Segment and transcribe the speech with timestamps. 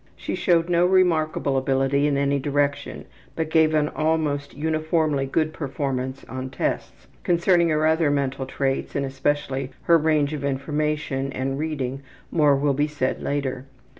[0.15, 3.05] She showed no remarkable ability in any direction,
[3.35, 7.05] but gave an almost uniformly good performance on tests.
[7.21, 12.01] Concerning her other mental traits and especially her range of information and reading
[12.31, 13.65] more will be said later.